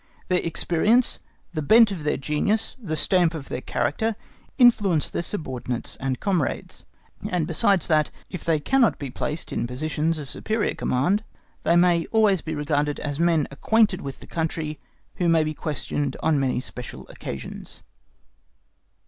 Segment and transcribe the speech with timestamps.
[0.17, 1.19] (*) Their experience,
[1.53, 4.15] the bent of their genius, the stamp of their character,
[4.57, 6.85] influence their subordinates and comrades;
[7.29, 11.23] and besides that, if they cannot be placed in positions of superior command,
[11.61, 14.79] they may always be regarded as men acquainted with the country,
[15.17, 17.83] who may be questioned on many special occasions.